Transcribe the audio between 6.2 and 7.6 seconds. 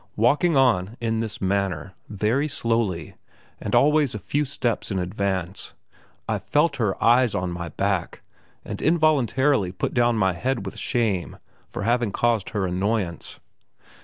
I felt her eyes on